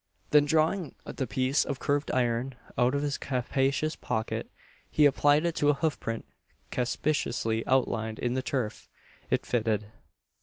[0.31, 4.49] Then drawing the piece of curved iron out of his capacious pocket,
[4.89, 6.25] he applied it to a hoof print
[6.71, 8.89] conspicuously outlined in the turf.
[9.29, 9.91] It fitted.